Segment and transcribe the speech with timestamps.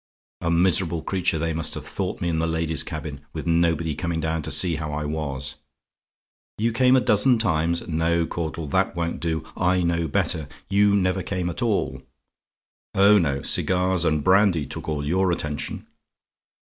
[0.41, 4.19] "A miserable creature they must have thought me in the ladies' cabin, with nobody coming
[4.19, 5.57] down to see how I was.
[6.57, 7.87] "YOU CAME A DOZEN TIMES?
[7.87, 9.43] "No, Caudle, that won't do.
[9.55, 10.47] I know better.
[10.71, 12.01] You never came at all.
[12.95, 13.43] Oh, no!
[13.43, 15.85] cigars and brandy took all your attention.